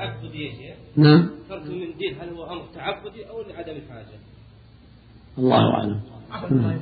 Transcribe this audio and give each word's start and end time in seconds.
تعبدي 0.00 0.44
يا 0.44 0.52
شيخ. 0.52 0.76
نعم. 0.96 1.30
ترك 1.48 1.62
المنديل 1.62 2.16
هل 2.20 2.28
هو 2.28 2.52
أمر 2.52 2.62
تعبدي 2.74 3.28
أو 3.28 3.42
لعدم 3.42 3.72
الحاجة؟ 3.72 4.18
الله 5.38 5.74
أعلم. 5.74 6.00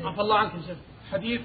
عفى 0.04 0.20
الله 0.20 0.38
عنك 0.38 0.54
يا 0.54 0.60
شيخ. 0.66 0.76
حديث 1.10 1.40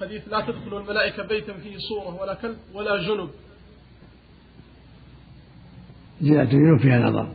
حديث 0.00 0.28
لا 0.28 0.40
تدخل 0.40 0.76
الملائكة 0.76 1.26
بيتا 1.26 1.52
فيه 1.52 1.76
صورة 1.88 2.22
ولا 2.22 2.34
كلب 2.34 2.56
ولا 2.74 2.96
جنب. 3.06 3.30
زيادة 6.20 6.42
الجنوب 6.42 6.80
فيها 6.80 6.98
نظر. 6.98 7.32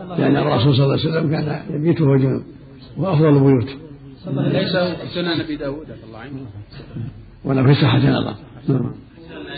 لأن 0.00 0.36
الرسول 0.36 0.74
صلى 0.74 0.84
الله 0.84 0.98
عليه 0.98 1.10
وسلم 1.10 1.30
كان 1.30 1.74
يبيت 1.74 2.00
وهو 2.00 2.16
جنوب. 2.16 2.42
وأفضل 2.96 3.28
البيوت. 3.28 3.78
ليس 4.26 4.72
سنن 5.14 5.40
ابي 5.40 5.56
داود 5.56 5.90
الله 5.90 6.18
عنه. 6.18 6.46
ولا 7.44 7.62
في 7.62 7.74
صحة 7.74 7.98
نظر. 7.98 8.36
نعم. 8.68 8.94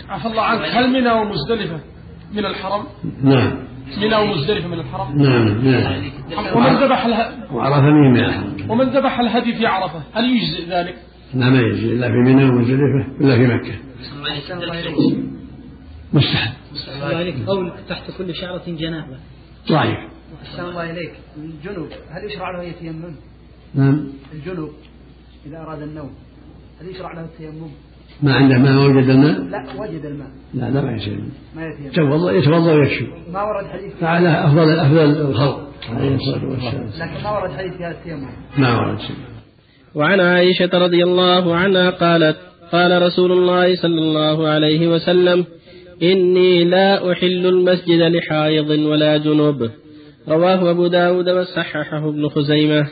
عفى 0.09 0.27
الله 0.27 0.41
عنك. 0.41 0.61
هل 0.61 0.89
منى 0.89 1.11
ومزدلفة 1.11 1.79
من 2.33 2.45
الحرم؟ 2.45 2.83
نعم. 3.23 3.57
منى 3.97 4.15
ومزدلفة 4.15 4.67
من 4.67 4.79
الحرم؟ 4.79 5.21
نعم 5.21 5.67
نعم. 5.67 6.03
ومن 6.55 6.75
ذبح 6.75 7.05
الها... 7.05 7.53
وعرف 7.53 7.83
مين 7.83 8.11
من 8.11 8.19
الحرم 8.19 8.71
ومن 8.71 8.85
ذبح 8.85 9.19
الهدي 9.19 9.53
في 9.53 9.65
عرفة 9.65 10.03
هل 10.13 10.23
يجزئ 10.23 10.69
ذلك؟ 10.69 10.95
لا 11.33 11.49
ما 11.49 11.59
يجزي 11.59 11.93
إلا 11.93 12.07
في 12.07 12.13
منى 12.13 12.43
ومزدلفة 12.43 13.21
إلا 13.21 13.35
في 13.35 13.47
مكة. 13.47 13.75
مستحب. 16.13 16.53
الله 16.95 17.17
عليك 17.17 17.35
قول 17.47 17.73
تحت 17.89 18.11
كل 18.17 18.35
شعرة 18.35 18.63
جنابة. 18.67 19.17
ضعيف 19.69 19.97
أحسن 20.43 20.65
الله 20.65 20.91
إليك 20.91 21.13
الجنوب 21.37 21.87
هل 22.11 22.23
يشرع 22.25 22.57
له 22.57 22.63
يتيمم؟ 22.63 23.15
نعم. 23.75 24.07
الجنوب 24.33 24.73
إذا 25.45 25.57
أراد 25.57 25.81
النوم 25.81 26.11
هل 26.81 26.87
يشرع 26.87 27.13
له 27.13 27.21
التيمم؟ 27.21 27.71
ما 28.23 28.33
عنده 28.33 28.57
ما 28.57 28.85
وجد 28.85 29.09
الماء؟ 29.09 29.39
لا 29.39 29.65
وجد 29.81 30.05
الماء. 30.05 30.27
لا 30.53 30.69
لا 30.69 30.81
ما 30.81 30.91
يصير 30.91 31.19
ما 31.55 31.61
يتوضا 31.85 32.31
يتوضا 32.31 32.73
ويكفي 32.73 33.07
ما 33.33 33.43
ورد 33.43 33.65
حديث 33.65 33.93
فعلى 34.01 34.29
أفضل 34.29 34.79
أفضل 34.79 35.29
الخلق 35.29 35.69
عليه 35.89 36.15
الصلاة 36.15 36.45
والسلام. 36.45 36.89
لكن 36.99 37.23
ما 37.23 37.31
ورد 37.31 37.51
حديث 37.51 37.73
في 37.73 37.83
هذا 37.83 37.91
التيمم 37.91 38.29
ما 38.57 38.79
ورد 38.79 38.99
شيء. 38.99 39.15
وعن 39.95 40.19
عائشة 40.19 40.69
رضي 40.73 41.03
الله 41.03 41.55
عنها 41.55 41.89
قالت 41.89 42.37
قال 42.71 43.01
رسول 43.01 43.31
الله 43.31 43.75
صلى 43.75 43.99
الله 43.99 44.47
عليه 44.47 44.87
وسلم 44.87 45.45
إني 46.03 46.63
لا 46.63 47.11
أحل 47.11 47.45
المسجد 47.45 48.01
لحائض 48.01 48.69
ولا 48.69 49.17
جنوب. 49.17 49.69
رواه 50.29 50.71
أبو 50.71 50.87
داود 50.87 51.29
وصححه 51.29 52.09
ابن 52.09 52.29
خزيمة. 52.29 52.87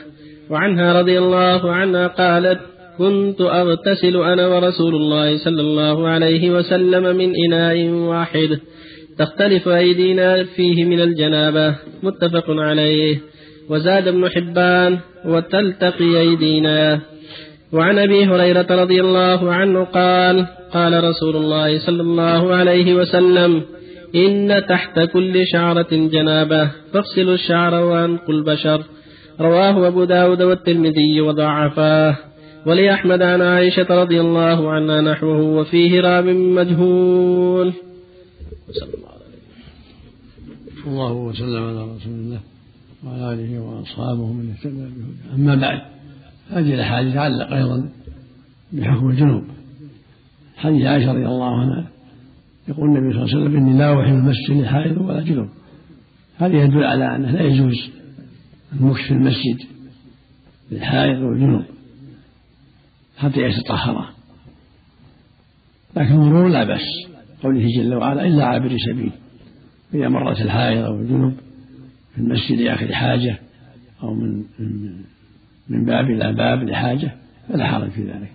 وعنها 0.50 1.00
رضي 1.00 1.18
الله 1.18 1.72
عنها 1.72 2.06
قالت 2.06 2.60
كنت 2.98 3.40
أغتسل 3.40 4.16
أنا 4.16 4.46
ورسول 4.46 4.94
الله 4.94 5.36
صلى 5.36 5.60
الله 5.60 6.08
عليه 6.08 6.50
وسلم 6.50 7.16
من 7.16 7.32
إناء 7.46 7.88
واحد. 7.88 8.58
تختلف 9.18 9.68
أيدينا 9.68 10.44
فيه 10.44 10.84
من 10.84 11.00
الجنابة. 11.00 11.74
متفق 12.02 12.44
عليه. 12.48 13.18
وزاد 13.70 14.08
ابن 14.08 14.28
حبان 14.28 14.98
وتلتقي 15.24 16.20
أيدينا. 16.20 17.00
وعن 17.72 17.98
أبي 17.98 18.24
هريرة 18.24 18.66
رضي 18.70 19.00
الله 19.00 19.52
عنه 19.52 19.84
قال 19.84 20.46
قال 20.72 21.04
رسول 21.04 21.36
الله 21.36 21.78
صلى 21.78 22.02
الله 22.02 22.54
عليه 22.54 22.94
وسلم 22.94 23.62
إن 24.14 24.62
تحت 24.68 25.00
كل 25.00 25.46
شعرة 25.46 25.86
جنابة 25.92 26.70
فاغسلوا 26.92 27.34
الشعر 27.34 27.74
وأنقوا 27.74 28.34
البشر. 28.34 28.82
رواه 29.40 29.86
أبو 29.86 30.04
داود 30.04 30.42
والترمذي 30.42 31.20
وضعفاه. 31.20 32.16
ولأحمد 32.66 33.22
عن 33.22 33.40
عائشة 33.40 33.86
رضي 33.90 34.20
الله 34.20 34.70
عنها 34.70 35.00
نحوه 35.00 35.40
وفيه 35.40 36.00
راب 36.00 36.24
مجهول. 36.24 37.72
صلى 38.70 38.94
الله 38.94 39.08
عليه 39.08 39.24
الله 40.86 41.12
وسلم 41.12 41.62
على 41.62 41.82
رسول 41.82 42.12
الله 42.12 42.40
وعلى 43.04 43.34
آله 43.34 43.60
وأصحابه 43.60 44.32
من 44.32 44.50
اهتدى 44.50 44.74
بهداه. 44.74 45.34
أما 45.34 45.54
بعد 45.54 45.80
هذه 46.50 46.74
الأحاديث 46.74 47.14
تعلق 47.14 47.52
أيضا 47.52 47.88
بحكم 48.72 49.10
الجنوب. 49.10 49.44
حديث 50.56 50.86
عائشة 50.86 51.12
رضي 51.12 51.26
الله 51.26 51.60
عنها 51.60 51.86
يقول 52.68 52.88
النبي 52.88 53.12
صلى 53.12 53.22
الله 53.22 53.34
عليه 53.34 53.44
وسلم 53.44 53.56
إني 53.56 53.78
لا 53.78 54.00
احل 54.00 54.12
المسجد 54.12 54.62
لحائض 54.62 54.98
ولا 55.00 55.20
جنوب. 55.20 55.48
هذا 56.36 56.64
يدل 56.64 56.84
على 56.84 57.16
أنه 57.16 57.30
لا 57.30 57.42
يجوز 57.42 57.90
المكث 58.72 59.02
في 59.08 59.10
المسجد 59.10 59.62
للحائض 60.70 61.22
والجنوب. 61.22 61.64
حتى 63.16 63.40
يتطهرا 63.40 64.14
لكن 65.96 66.12
المرور 66.14 66.48
لا 66.48 66.64
بأس. 66.64 67.06
قوله 67.42 67.68
جل 67.76 67.94
وعلا 67.94 68.26
إلا 68.26 68.44
عابر 68.44 68.76
سبيل. 68.90 69.12
إذا 69.94 70.08
مرت 70.08 70.40
الحائض 70.40 70.84
أو 70.84 71.00
الجنب 71.00 71.36
في 72.14 72.18
المسجد 72.18 72.60
لآخر 72.60 72.94
حاجة 72.94 73.38
أو 74.02 74.14
من 74.14 74.44
من 74.58 75.04
من 75.68 75.84
باب 75.84 76.10
إلى 76.10 76.32
باب 76.32 76.62
لحاجة 76.62 77.14
فلا 77.48 77.66
حرج 77.66 77.90
في 77.90 78.02
ذلك. 78.02 78.32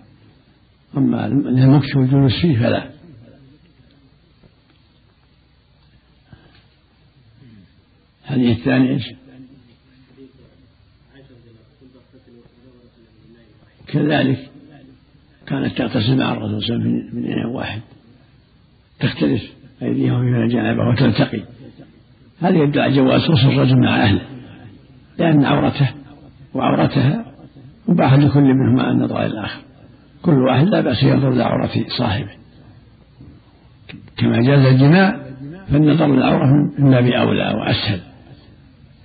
أما 0.96 1.26
المكث 1.26 1.96
والجلوس 1.96 2.40
فيه 2.40 2.58
فلا. 2.58 2.90
الحديث 8.24 8.58
الثاني 8.58 8.90
إيش؟ 8.90 9.12
كذلك 13.86 14.49
كانت 15.50 15.78
تغتسل 15.78 16.16
مع 16.16 16.32
الرسول 16.32 16.62
صلى 16.62 16.76
الله 16.76 16.86
عليه 16.86 16.96
وسلم 16.96 17.18
من 17.18 17.32
إناء 17.32 17.50
واحد. 17.50 17.80
تختلف 19.00 19.42
أيديهم 19.82 20.20
في 20.20 20.44
الجنابة 20.44 20.88
وتلتقي. 20.88 21.40
هذا 22.40 22.56
يدل 22.56 22.80
على 22.80 22.96
جواز 22.96 23.30
وصل 23.30 23.48
الرجل 23.48 23.80
مع 23.80 24.02
أهله. 24.04 24.20
لأن 25.18 25.44
عورته 25.44 25.90
وعورتها 26.54 27.24
مباح 27.88 28.14
لكل 28.14 28.54
منهما 28.54 28.90
أن 28.90 29.00
ينظر 29.00 29.16
إلى 29.16 29.26
الآخر. 29.26 29.60
كل 30.22 30.32
واحد 30.32 30.66
لا 30.66 30.80
بأس 30.80 31.02
ينظر 31.02 31.32
إلى 31.32 31.42
عورة 31.42 31.84
صاحبه. 31.98 32.30
كما 34.16 34.40
جاز 34.40 34.64
الجماع 34.66 35.20
فالنظر 35.70 36.06
للعورة 36.06 36.46
من 36.78 36.90
باب 36.90 37.06
أولى 37.06 37.54
وأسهل. 37.54 38.00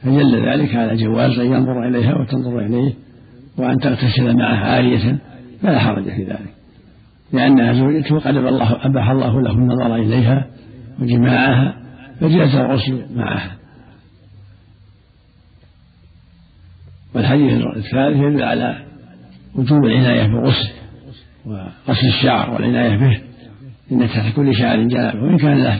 فدل 0.03 0.49
ذلك 0.49 0.75
على 0.75 0.95
جواز 0.95 1.39
أن 1.39 1.45
ينظر 1.45 1.87
إليها 1.87 2.15
وتنظر 2.15 2.59
إليه 2.59 2.93
وأن 3.57 3.77
تغتسل 3.77 4.37
معه 4.37 4.55
عارية 4.55 5.17
فلا 5.65 5.79
حرج 5.79 6.03
في 6.03 6.23
ذلك. 6.23 6.53
لأنها 7.33 7.73
زوجته 7.73 8.19
قد 8.19 8.35
الله 8.35 8.85
أباح 8.85 9.09
الله 9.09 9.41
له 9.41 9.51
النظر 9.51 9.95
إليها 9.95 10.45
وجماعها 10.99 11.75
فجاز 12.19 12.55
الغسل 12.55 13.05
معها. 13.15 13.51
والحديث 17.15 17.53
الثالث 17.53 18.17
يدل 18.17 18.43
على 18.43 18.85
وجوب 19.55 19.85
العناية 19.85 20.27
بالغسل 20.27 20.69
وغسل 21.45 22.07
الشعر 22.07 22.53
والعناية 22.53 22.95
به. 22.97 23.21
إن 23.91 24.07
تحت 24.07 24.35
كل 24.35 24.55
شعر 24.55 24.83
جنابه 24.83 25.23
وإن 25.23 25.37
كان 25.37 25.63
له 25.63 25.79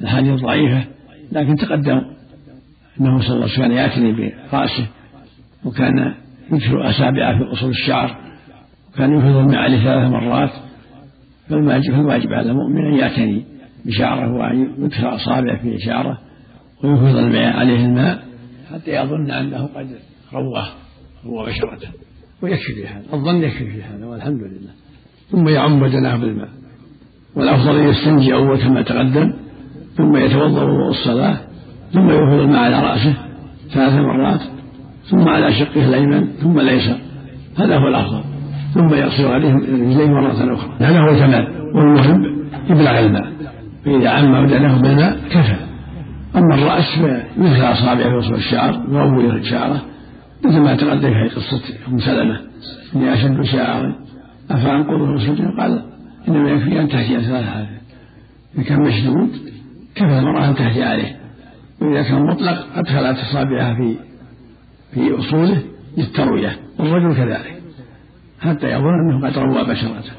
الحديث 0.00 0.40
ضعيفة 0.40 0.84
لكن 1.32 1.56
تقدم 1.56 2.02
أنه 3.00 3.20
صلى 3.20 3.34
الله 3.34 3.44
عليه 3.44 3.54
وسلم 3.54 3.72
يعتني 3.72 4.32
برأسه 4.52 4.86
وكان 5.64 6.14
يكثر 6.52 6.90
أصابعه 6.90 7.38
في 7.38 7.52
أصول 7.52 7.70
الشعر 7.70 8.16
كان 8.96 9.12
ينفذ 9.12 9.36
الماء 9.36 9.68
ثلاث 9.68 10.10
مرات 10.10 10.50
فالواجب 11.48 11.92
فالواجب 11.92 12.32
على 12.32 12.50
المؤمن 12.50 12.86
أن 12.86 12.94
يعتني 12.94 13.44
بشعره 13.84 14.32
وأن 14.32 14.68
يدخل 14.78 15.06
أصابعه 15.14 15.62
في 15.62 15.78
شعره 15.78 16.18
وينفذ 16.84 17.16
الماء 17.16 17.56
عليه 17.56 17.86
الماء 17.86 18.24
حتى 18.72 18.90
يظن 18.90 19.30
أنه 19.30 19.66
قد 19.66 19.88
رواه 20.32 20.66
روى 21.26 21.46
بشرته 21.46 21.88
ويكفي 22.42 22.74
في 22.74 22.86
هذا 22.86 23.02
الظن 23.12 23.42
يكفي 23.42 23.70
في 23.70 23.82
هذا 23.82 24.06
والحمد 24.06 24.40
لله. 24.40 24.70
ثم 25.30 25.48
يعم 25.48 25.80
بدنه 25.80 26.16
بالماء. 26.16 26.48
والأفضل 27.36 27.76
أن 27.76 27.88
يستنجي 27.88 28.34
أول 28.34 28.58
كما 28.58 28.82
تقدم 28.82 29.32
ثم 29.96 30.16
يتوضأ 30.16 30.62
وضوء 30.62 30.88
الصلاة 30.90 31.36
ثم 31.92 32.10
ينفذ 32.10 32.38
الماء 32.38 32.60
على 32.60 32.80
رأسه 32.80 33.14
ثلاث 33.74 33.92
مرات 33.92 34.40
ثم 35.10 35.28
على 35.28 35.52
شقه 35.52 35.88
الأيمن 35.88 36.26
ثم 36.26 36.60
الأيسر. 36.60 36.98
هذا 37.56 37.78
هو 37.78 37.88
الأفضل. 37.88 38.33
ثم 38.74 38.94
يغسل 38.94 39.26
عليهم 39.26 39.58
رجليه 39.58 40.06
مرة 40.06 40.54
أخرى. 40.54 40.76
هذا 40.80 41.00
هو 41.00 41.08
الكمال 41.10 41.70
والمهم 41.74 42.44
يبلغ 42.70 42.98
الماء. 42.98 43.32
فإذا 43.84 44.08
عم 44.08 44.46
بدنه 44.46 44.80
بالماء 44.80 45.18
كفى. 45.30 45.56
أما 46.36 46.54
الرأس 46.54 46.98
فمثل 46.98 47.72
أصابعه 47.72 48.10
في 48.10 48.16
وسط 48.16 48.32
الشعر 48.32 48.82
يروي 48.88 49.44
شعره 49.44 49.82
مثل 50.44 50.60
ما 50.60 50.76
تقدم 50.76 51.10
في 51.10 51.34
قصة 51.34 51.62
أم 51.88 51.98
سلمة. 51.98 52.40
إني 52.96 53.14
أشد 53.14 53.42
شعرا. 53.42 53.94
أفأنقضه 54.50 55.14
غسلته 55.14 55.56
قال 55.58 55.82
إنما 56.28 56.50
يكفي 56.50 56.80
أن 56.80 56.88
تحتي 56.88 57.20
ثلاث 57.20 57.44
هذا. 57.44 57.68
إذا 58.54 58.64
كان 58.64 58.80
مشدود 58.80 59.30
كفى 59.94 60.18
المرأة 60.18 60.48
أن 60.48 60.54
تحتي 60.54 60.82
عليه. 60.82 61.16
وإذا 61.82 62.02
كان 62.02 62.26
مطلق 62.26 62.66
أدخلت 62.74 63.18
أصابعها 63.18 63.74
في 63.74 63.96
في 64.94 65.18
أصوله 65.18 65.62
للتروية. 65.98 66.56
والرجل 66.78 67.16
كذلك. 67.16 67.53
حتى 68.44 68.66
يظن 68.66 69.00
أنه 69.00 69.28
قد 69.28 69.38
روى 69.38 69.64
بشرته 69.64 70.12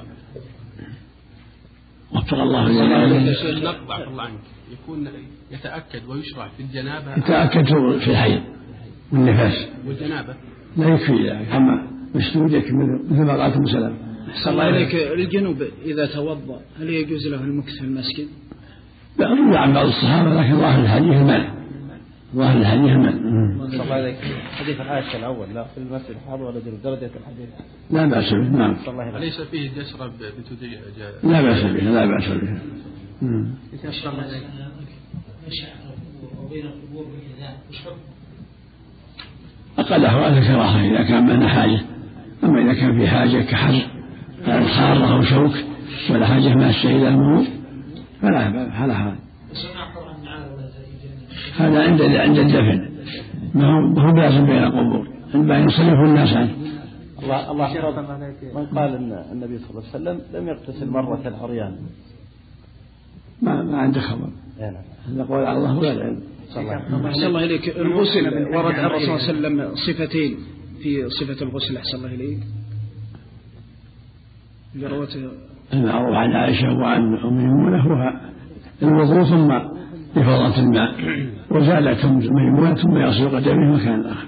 وفق 2.12 2.34
الله 2.34 2.68
النقب 2.68 3.92
الله 4.08 4.24
عنك. 4.24 4.40
يكون 4.74 5.08
يتأكد 5.52 6.02
ويشرع 6.10 6.48
في 6.58 6.64
الجنابة. 6.64 7.18
يتأكد 7.18 7.66
في 8.00 8.12
الحيض 8.12 8.42
والنفاس. 9.12 9.68
والجنابة. 9.88 10.36
لا 10.78 10.88
يكفي 10.90 11.30
ذلك 11.30 11.52
أما 11.52 11.88
مسدود 12.16 12.52
يكفي 12.52 12.74
مثل 13.10 13.24
ما 13.24 13.44
قالت 13.44 13.56
ام 13.56 13.66
سلمة 13.66 13.96
أحسن 14.30 14.50
الله 14.50 14.70
إليك. 14.70 14.96
الجنوب 14.96 15.64
إذا 15.86 16.06
توضأ 16.06 16.62
هل 16.80 16.90
يجوز 16.90 17.28
له 17.28 17.42
المكث 17.42 17.74
في 17.80 17.86
المسجد؟ 17.86 18.28
لا 19.20 19.28
روي 19.28 19.58
عن 19.58 19.74
بعض 19.74 19.86
الصحابة 19.86 20.42
لكن 20.42 20.58
ظاهر 20.58 20.82
الحديث 20.82 21.12
المنع 21.12 21.54
ظاهر 22.36 22.58
الحديث 22.58 22.90
المنع 22.90 23.12
صلى 23.68 23.84
الله 23.84 23.94
عليك. 23.94 24.18
حديث 24.52 24.82
عائشة 24.82 25.18
الأول 25.18 25.48
لا 25.54 25.64
في 25.64 25.78
المسجد 25.78 26.10
الحاضر 26.10 26.44
ولا 26.44 26.60
درجة 26.84 27.12
الحديث. 27.20 27.50
لا 27.92 28.06
بأس 28.06 28.34
به 28.34 28.58
نعم. 28.58 28.76
صلى 28.76 28.92
الله 28.92 29.04
عليه 29.04 29.18
أليس 29.18 29.42
فيه 29.42 29.72
جسرة 29.72 30.08
بنت 30.08 30.64
لا 31.24 31.42
بأس 31.42 31.64
به 31.64 31.84
لا 31.84 32.06
بأس 32.06 32.28
به. 32.28 32.60
وبين 36.44 36.66
القبور 36.66 37.06
بالإذان 37.06 37.56
وش 37.70 37.78
حكم؟ 37.82 37.98
أقل 39.78 40.06
أحوال 40.06 40.38
الكراهة 40.38 40.82
إذا 40.82 41.04
كان 41.04 41.28
معنا 41.28 41.48
حاجة. 41.48 41.82
أما 42.44 42.62
إذا 42.62 42.74
كان 42.74 43.00
في 43.00 43.08
حاجة 43.08 43.42
كحر 43.42 43.82
حارة 44.68 45.16
أو 45.16 45.22
شوك 45.22 45.54
ولا 46.10 46.28
حاجة 46.28 46.56
ماسة 46.56 46.90
إلى 46.90 47.08
الموت 47.08 47.48
فلا 48.22 48.52
فلا 48.52 48.94
حال 48.94 49.16
سمع 49.54 49.82
عن 49.82 50.24
معاذ 50.24 50.54
ولا 50.54 50.68
زي 50.68 50.86
هذا 51.58 51.84
عند 51.84 52.02
عند 52.02 52.38
الدفن 52.38 52.90
ما 53.56 53.66
هو 53.66 53.82
ما 53.82 54.10
هو 54.10 54.14
بلازم 54.14 54.46
بين 54.46 54.64
القبور. 54.64 55.08
عندما 55.34 55.58
ينصرف 55.58 56.00
الناس 56.00 56.34
عنه. 56.34 56.56
الله 57.24 57.52
الله 57.52 57.68
من 58.56 58.66
قال 58.66 58.96
إن 58.96 59.12
النبي 59.32 59.58
صلى 59.58 59.70
الله 59.70 59.84
عليه 59.84 59.90
وسلم 59.90 60.22
لم 60.34 60.48
يغتسل 60.48 60.90
مرة 60.90 61.28
العريان. 61.28 61.76
ما 63.42 63.64
ما 63.64 63.78
عنده 63.78 64.02
خبر. 64.02 64.30
إيه 64.60 64.70
نعم. 64.70 64.84
هذا 65.10 65.24
قول 65.24 65.46
على 65.46 65.58
الله 65.58 65.78
ولا 65.80 65.92
العلم 65.92 66.20
صلى 66.50 66.62
الله 66.62 66.74
عليه 66.74 66.86
وسلم. 66.86 67.06
أحسن 67.06 67.26
الله 67.26 67.44
إليك. 67.44 67.78
الغسل 67.78 68.56
ورد 68.56 68.76
عن 68.76 68.86
الرسول 68.86 69.20
صلى 69.20 69.32
الله 69.32 69.48
عليه 69.48 69.70
وسلم 69.70 69.76
صفتين. 69.76 70.38
في 70.84 71.10
صفة 71.10 71.46
الغسل 71.46 71.78
أحسن 71.78 71.98
الله 71.98 72.16
إليك. 72.16 72.40
اللي 74.76 74.88
روته. 74.88 75.30
المعروف 75.74 76.16
عن 76.16 76.32
عائشة 76.32 76.74
وعن 76.78 77.18
أم 77.18 77.38
ميمونة 77.38 77.84
هو 77.84 78.14
الوضوء 78.84 79.24
ثم 79.24 79.75
إفاضة 80.18 80.60
الماء 80.60 80.96
وزالت 81.52 82.06
ميمونة 82.06 82.76
ثم 82.76 82.98
يغسل 82.98 83.36
قدمه 83.36 83.76
مكان 83.76 84.06
آخر. 84.06 84.28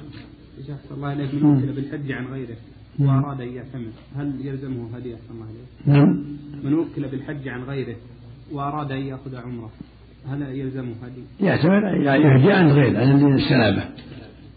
الله 0.91 1.07
عليه 1.07 1.27
من 1.33 1.57
وكل 1.57 1.73
بالحج 1.73 2.11
عن 2.11 2.25
غيره. 2.25 2.55
وأراد 2.99 3.41
أن 3.41 3.47
يعتمر 3.47 3.91
هل 4.15 4.33
يلزمه 4.41 4.95
هدية 4.95 5.15
صلى 5.15 5.35
الله 5.35 5.45
عليه؟ 5.45 5.99
نعم. 5.99 6.23
من 6.63 6.73
وكل 6.73 7.07
بالحج 7.07 7.47
عن 7.47 7.63
غيره 7.63 7.95
وأراد 8.51 8.91
أن 8.91 9.01
يأخذ 9.01 9.35
عمرة 9.35 9.71
هل 10.29 10.41
يلزمه 10.41 10.93
هدية؟ 11.03 11.47
يعتمد 11.47 12.05
يعني 12.05 12.23
يهدي 12.23 12.51
عن 12.51 12.67
غير 12.67 12.97
عن 12.97 13.35
السلامة. 13.35 13.83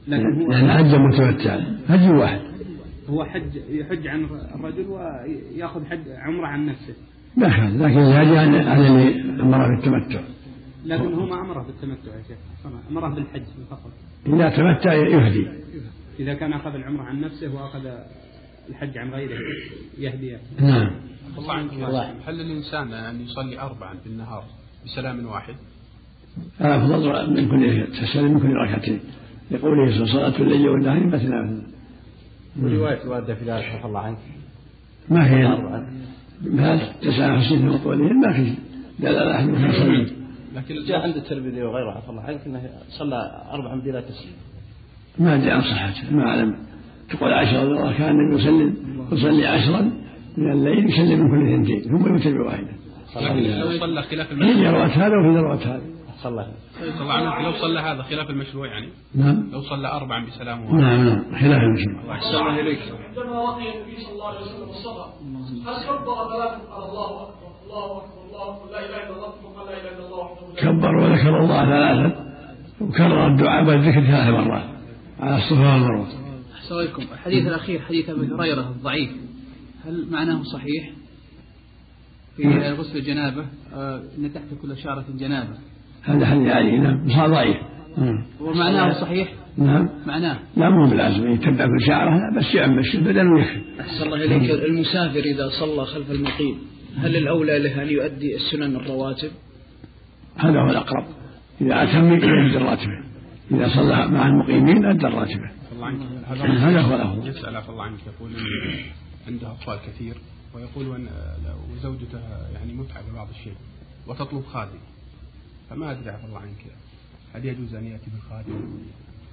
لكن 0.09 0.43
هو 0.43 0.51
لأن 0.51 0.71
حج. 0.71 0.95
متمتع 0.95 1.59
هدي 1.89 2.11
واحد. 2.11 2.41
هو 3.11 3.25
حج 3.25 3.57
يحج 3.71 4.07
عن 4.07 4.25
الرجل 4.55 4.87
ويأخذ 4.87 5.85
حج 5.85 6.09
عمرة 6.09 6.47
عن 6.47 6.67
نفسه. 6.67 6.95
كان 7.37 7.83
لكن 7.83 7.99
الهدي 7.99 8.39
عن 8.39 8.55
عن 8.55 8.81
اللي 8.81 9.43
أمر 9.43 9.77
بالتمتع 9.77 10.21
لكن 10.85 11.15
هو 11.15 11.27
ما 11.27 11.41
أمره 11.41 11.63
بالتمتع 11.63 12.17
يا 12.17 12.23
شيخ 12.29 12.39
أمره 12.91 13.09
بالحج 13.09 13.43
فقط 13.71 13.91
إذا 14.27 14.49
تمتع 14.49 14.93
يهدي. 14.93 15.49
إذا 16.21 16.35
كان 16.35 16.53
أخذ 16.53 16.75
العمرة 16.75 17.03
عن 17.03 17.21
نفسه 17.21 17.55
وأخذ 17.55 17.87
الحج 18.69 18.99
عن 18.99 19.11
غيره 19.11 19.39
يهديه 19.99 20.41
نعم. 20.61 20.91
الله 21.39 21.53
عنك 21.53 21.73
هل 22.27 22.41
الإنسان 22.41 22.93
أن 22.93 23.21
يصلي 23.21 23.61
أربعا 23.61 23.95
في 23.95 24.07
النهار 24.07 24.45
بسلام 24.85 25.27
واحد؟ 25.27 25.55
أفضل 26.61 27.31
من 27.31 27.49
كل 27.49 27.87
تسلم 27.93 28.35
من 28.35 28.41
كل 28.41 28.55
ركعتين 28.55 29.01
لقوله 29.51 29.91
صلى 29.91 30.05
الله 30.05 30.25
عليه 30.25 30.33
وسلم 30.33 30.33
صلاة 30.33 30.43
الليل 30.43 30.69
والنهار 30.69 31.07
مثنى 31.07 31.43
مثنى 31.43 31.63
ورواية 32.63 33.03
الواردة 33.05 33.35
في 33.35 33.45
ذلك 33.45 33.85
الله 33.85 34.01
عنك. 34.01 34.19
ما 35.09 35.31
هي؟ 35.31 35.49
ما 36.43 36.93
تسعى 37.03 37.41
حسين 37.41 37.69
وطولهن 37.69 38.21
ما 38.21 38.33
في 38.33 38.55
دلالة 38.99 39.37
أحد 39.37 40.20
لكن 40.55 40.75
جاء 40.89 41.01
عند 41.01 41.17
الترمذي 41.17 41.63
وغيره 41.63 41.91
عفى 41.91 42.11
الله 42.11 42.23
عنك 42.23 42.41
إنه 42.47 42.71
صلى 42.89 43.47
اربعا 43.53 43.81
بلا 43.81 44.01
تسليم. 44.01 44.37
ما 45.19 45.35
أدري 45.35 45.51
عن 45.51 45.61
صحته 45.61 46.17
ما 46.17 46.23
أعلم. 46.29 46.57
تقول 47.11 47.33
عشرة 47.33 47.63
رضي 47.63 47.73
الله 47.73 47.99
كان 47.99 48.11
النبي 48.11 48.43
يسلم 48.43 48.77
يصلي 49.13 49.47
عشرا 49.47 49.81
من 50.37 50.53
الليل 50.53 50.91
يسلم 50.91 51.21
من 51.21 51.31
كل 51.31 51.55
اثنتين 51.55 51.81
ثم 51.81 52.15
يوتر 52.15 52.43
بواحدة 52.43 52.73
لكن 53.17 53.61
لو 53.61 53.79
صلى 53.79 54.03
خلاف 54.03 54.33
المشروع 54.33 54.71
ذروة 54.71 54.87
هذا 54.87 55.17
وفي 55.17 55.29
ذروة 55.37 55.55
هذا 55.55 55.83
صلى 56.23 56.31
الله 56.31 57.43
لو 57.43 57.53
صلى 57.53 57.81
هذا 57.81 58.03
خلاف 58.03 58.31
المشروع 58.31 58.67
يعني. 58.67 58.89
نعم. 59.15 59.51
لو 59.53 59.61
صلى 59.61 59.89
أربعا 59.89 60.27
بسلام 60.27 60.65
واحد. 60.65 60.75
نعم 60.75 61.05
نعم. 61.05 61.23
خلاف 61.41 61.61
أحسن 62.11 62.29
الله 62.29 62.61
إليك. 62.61 62.79
عندما 63.09 63.25
لقي 63.25 63.79
النبي 63.79 63.97
صلى 64.01 64.13
الله 64.13 64.29
عليه 64.29 64.41
وسلم 64.41 64.69
الصفا 64.69 65.07
هل 65.67 65.75
كبر 65.85 66.29
ثلاثا 66.33 66.59
قال 66.73 66.83
الله؟ 66.91 67.23
اكبر 67.23 67.40
كبر 70.57 70.97
وذكر 70.97 71.41
الله 71.41 71.65
ثلاثا 71.65 72.31
وكرر 72.81 73.27
الدعاء 73.27 73.65
والذكر 73.65 74.01
ثلاث 74.07 74.29
مرات. 74.29 74.65
على 75.21 75.37
الصفا 75.37 75.73
والمروة. 75.73 76.07
أحسن 76.55 76.75
الله 76.75 76.85
إليكم. 76.85 77.03
الحديث 77.13 77.47
الأخير 77.47 77.81
حديث 77.81 78.11
أبي 78.11 78.35
هريرة 78.35 78.61
الضعيف. 78.61 79.11
هل 79.87 80.07
معناه 80.11 80.43
صحيح؟ 80.43 80.91
في 82.37 82.49
غسل 82.79 82.99
الجنابة 82.99 83.47
آه، 83.75 84.03
إن 84.19 84.33
تحت 84.33 84.45
كل 84.63 84.77
شعرة 84.77 85.05
جنابة. 85.19 85.55
هذا 86.03 86.27
حديث 86.27 86.49
علي 86.49 86.79
نعم. 86.79 87.05
بس 87.07 87.13
ضعيف. 87.13 87.57
نعم. 87.99 88.27
ومعناه 88.41 88.93
صحيح؟ 88.93 89.29
نعم. 89.59 89.89
معناه. 90.07 90.39
لا 90.57 90.71
مو 90.71 90.91
بالعزم. 90.91 91.33
يتبع 91.33 91.67
كل 91.67 91.87
شعره 91.87 92.21
بس 92.37 92.55
يعم 92.55 92.81
بس 92.81 92.97
بدل 92.97 93.33
ويكفي 93.33 93.81
أحسن 93.81 94.05
الله 94.05 94.25
إليك. 94.25 94.51
المسافر 94.51 95.21
إذا 95.21 95.49
صلى 95.49 95.87
خلف 95.87 96.11
المقيم. 96.11 96.59
هل 96.97 97.17
الأولى 97.17 97.59
له 97.59 97.83
أن 97.83 97.89
يؤدي 97.89 98.37
السنن 98.37 98.77
الرواتب؟ 98.77 99.31
هذا 100.37 100.61
هو 100.61 100.71
الأقرب. 100.71 101.07
إذا 101.61 101.83
أتم 101.83 102.13
يؤدي 102.13 102.57
راتبه 102.57 103.05
إذا 103.51 103.69
صلى 103.69 104.09
مع 104.09 104.27
المقيمين 104.27 104.85
أدى 104.85 105.07
راتبه 105.07 105.51
الله 105.73 105.87
عنك. 105.87 106.03
هذا 106.27 106.81
هو 106.81 106.95
الأفضل 106.95 107.29
يسأل 107.29 107.57
عفى 107.57 107.69
الله 107.69 107.85
عنك. 107.85 107.99
يقول 108.07 108.31
عنده 109.27 109.51
أطفال 109.51 109.79
كثير. 109.87 110.15
ويقول 110.55 110.95
أن 110.95 111.09
لو 111.47 111.77
زوجته 111.83 112.21
يعني 112.55 112.73
متعبة 112.73 113.11
ببعض 113.13 113.29
الشيء 113.29 113.55
وتطلب 114.07 114.45
خادم. 114.45 114.79
فما 115.71 115.91
أدري 115.91 116.11
عفى 116.11 116.25
الله 116.27 116.39
عنك. 116.39 116.67
هل 117.35 117.45
يجوز 117.45 117.75
أن 117.75 117.85
يأتي 117.85 118.11
بالخادم؟ 118.11 118.79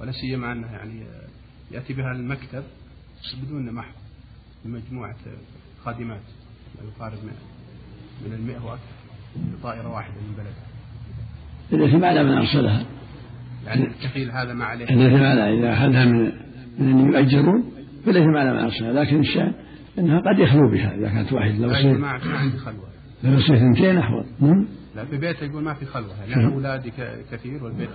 ولا 0.01 0.11
سيما 0.11 0.51
أنه 0.51 0.71
يعني 0.71 1.03
يأتي 1.71 1.93
بها 1.93 2.11
المكتب 2.11 2.63
بدون 3.43 3.71
محض 3.71 3.95
بمجموعة 4.65 5.15
خادمات. 5.85 6.21
ما 6.81 6.89
يقارب 6.97 7.17
من 7.23 7.33
من 8.27 8.33
المئة 8.33 8.65
وأكثر 8.65 8.97
بطائرة 9.59 9.87
واحدة 9.93 10.13
من 10.13 10.33
بلدها 10.37 10.67
التي 11.85 11.97
ما 11.97 12.23
من 12.23 12.31
أرسلها 12.37 12.85
يعني 13.65 13.87
الكفيل 13.87 14.31
هذا 14.31 14.53
ما 14.53 14.65
عليه. 14.65 14.83
التي 14.85 15.15
ما 15.21 15.49
إذا 15.49 15.73
أخذها 15.73 16.05
من 16.05 16.31
من 16.79 16.99
اللي 17.07 17.17
يؤجرون 17.19 17.63
فالتي 18.05 18.19
ما 18.19 18.53
من 18.53 18.59
أرسلها 18.59 18.93
لكن 18.93 19.19
الشأن 19.19 19.53
أنها 19.99 20.19
قد 20.19 20.39
يخلو 20.39 20.71
بها 20.71 20.95
إذا 20.95 21.07
كانت 21.09 21.33
واحد 21.33 21.51
لو 21.59 21.69
لا 21.71 21.81
صير 21.81 21.97
ما 21.97 22.07
عندي 22.07 22.57
خلوة. 22.57 22.87
لو 23.23 23.39
صير 23.39 23.55
اثنتين 23.55 23.97
أحوط 23.97 24.25
نعم. 24.39 24.67
لا 24.95 25.05
في 25.05 25.17
بيته 25.17 25.43
يقول 25.45 25.63
ما 25.63 25.73
في 25.73 25.85
خلوة. 25.85 26.25
لأن 26.29 26.45
أولادي 26.53 26.91
ك- 26.91 27.25
كثير 27.31 27.63
والبيت 27.63 27.89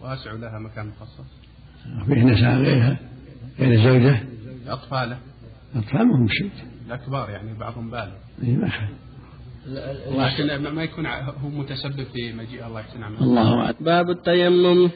واسع 0.00 0.32
ولها 0.32 0.58
مكان 0.58 0.86
مخصص. 0.86 1.26
فيه 2.06 2.24
نساء 2.24 2.56
غيرها 2.56 2.98
غير 3.58 3.82
زوجة. 3.84 4.20
أطفاله. 4.68 5.18
أطفال 5.76 6.06
ما 6.08 6.16
هم 6.16 6.28
شيء 6.28 6.50
الكبار 6.94 7.30
يعني 7.30 7.58
بعضهم 7.60 7.90
بالغ. 7.90 8.12
إيه،. 8.42 8.56
لكن 10.10 10.62
ما- 10.74 10.82
يكون 10.84 11.06
هو 11.06 11.48
متسبب 11.48 12.06
في 12.14 12.32
مجيء 12.32 12.66
الله 12.66 12.80
يحسن 12.80 13.02
عمله. 13.02 13.20
الله 13.20 13.60
أعلم. 13.60 13.74
باب 13.80 14.10
التيمم. 14.10 14.90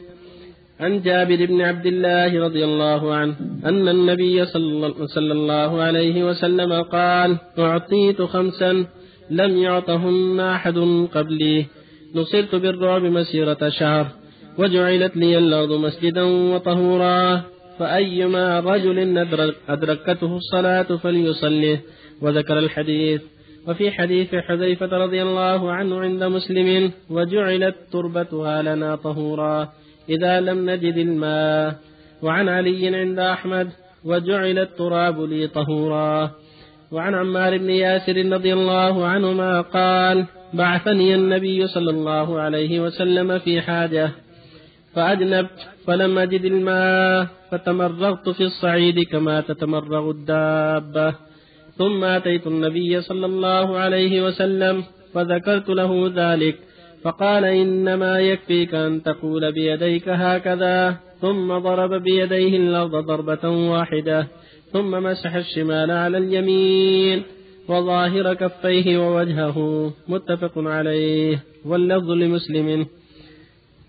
عن 0.79 1.01
جابر 1.01 1.45
بن 1.45 1.61
عبد 1.61 1.85
الله 1.85 2.43
رضي 2.43 2.65
الله 2.65 3.15
عنه 3.15 3.35
أن 3.65 3.87
النبي 3.89 4.45
صلى 4.45 4.93
صلى 5.07 5.31
الله 5.33 5.81
عليه 5.81 6.23
وسلم 6.23 6.81
قال 6.81 7.37
أعطيت 7.59 8.21
خمسا 8.21 8.85
لم 9.29 9.57
يعطهن 9.57 10.39
أحد 10.39 10.77
قبلي. 11.13 11.65
نصرت 12.15 12.55
بالرعب 12.55 13.01
مسيرة 13.01 13.69
شهر 13.69 14.07
وجعلت 14.57 15.17
لي 15.17 15.37
الأرض 15.37 15.71
مسجدا 15.71 16.23
وطهورا. 16.23 17.41
فأيما 17.83 18.59
رجل 18.59 19.17
أدرك 19.17 19.55
أدركته 19.69 20.37
الصلاة 20.37 20.83
فليصلي. 21.03 21.79
وذكر 22.21 22.59
الحديث. 22.59 23.21
وفي 23.67 23.91
حديث 23.91 24.35
حذيفة 24.35 24.85
رضي 24.85 25.21
الله 25.21 25.71
عنه 25.71 25.99
عند 26.01 26.23
مسلم 26.23 26.91
وجعلت 27.09 27.75
تربتها 27.91 28.61
لنا 28.61 28.95
طهورا 28.95 29.69
إذا 30.09 30.39
لم 30.39 30.69
نجد 30.69 30.97
الماء. 30.97 31.75
وعن 32.21 32.49
علي 32.49 32.95
عند 32.95 33.19
أحمد 33.19 33.69
وجعل 34.05 34.59
التراب 34.59 35.21
لي 35.21 35.47
طهورا. 35.47 36.31
وعن 36.91 37.15
عمار 37.15 37.57
بن 37.57 37.69
ياسر 37.69 38.31
رضي 38.31 38.53
الله 38.53 39.05
عنهما 39.05 39.61
قال 39.61 40.25
بعثني 40.53 41.15
النبي 41.15 41.67
صلى 41.67 41.91
الله 41.91 42.39
عليه 42.39 42.79
وسلم 42.79 43.39
في 43.39 43.61
حاجة 43.61 44.11
فأجنبت 44.95 45.59
فلم 45.87 46.19
أجد 46.19 46.45
الماء. 46.45 47.27
فتمرغت 47.53 48.29
في 48.29 48.43
الصعيد 48.43 49.03
كما 49.03 49.41
تتمرغ 49.41 50.09
الدابة. 50.09 51.13
ثم 51.77 52.03
أتيت 52.03 52.47
النبي 52.47 53.01
صلى 53.01 53.25
الله 53.25 53.77
عليه 53.77 54.25
وسلم 54.25 54.83
فذكرت 55.13 55.69
له 55.69 56.11
ذلك 56.15 56.55
فقال 57.03 57.45
إنما 57.45 58.19
يكفيك 58.19 58.73
أن 58.73 59.03
تقول 59.03 59.51
بيديك 59.51 60.09
هكذا. 60.09 60.97
ثم 61.21 61.57
ضرب 61.57 61.93
بيديه 62.03 62.57
الأرض 62.57 62.95
ضربة 62.95 63.49
واحدة 63.49 64.27
ثم 64.73 64.91
مسح 64.91 65.35
الشمال 65.35 65.91
على 65.91 66.17
اليمين 66.17 67.23
وظاهر 67.67 68.33
كفيه 68.33 68.97
ووجهه 68.97 69.57
متفق 70.07 70.53
عليه. 70.57 71.43
واللفظ 71.65 72.09
لمسلم 72.11 72.85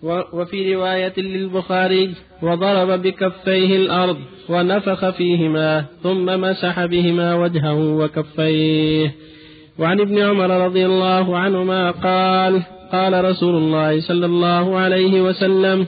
وفي 0.03 0.75
رواية 0.75 1.13
للبخاري 1.17 2.13
وضرب 2.41 3.01
بكفيه 3.01 3.75
الأرض 3.77 4.17
ونفخ 4.49 5.09
فيهما 5.09 5.85
ثم 6.03 6.25
مسح 6.41 6.85
بهما 6.85 7.35
وجهه 7.35 7.97
وكفيه. 7.97 9.15
وعن 9.79 9.99
ابن 9.99 10.19
عمر 10.19 10.65
رضي 10.65 10.85
الله 10.85 11.37
عنهما 11.37 11.91
قال 11.91 12.61
قال 12.91 13.25
رسول 13.25 13.55
الله 13.55 14.01
صلى 14.01 14.25
الله 14.25 14.77
عليه 14.77 15.21
وسلم 15.21 15.87